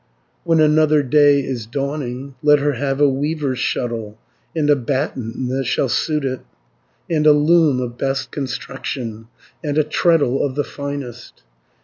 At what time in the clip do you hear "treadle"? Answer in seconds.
9.83-10.43